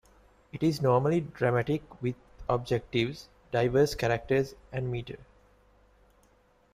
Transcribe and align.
It 0.51 0.63
is 0.63 0.81
normally 0.81 1.21
dramatic, 1.21 2.01
with 2.01 2.15
objectives, 2.49 3.27
diverse 3.51 3.93
characters, 3.93 4.55
and 4.71 4.91
metre. 4.91 5.19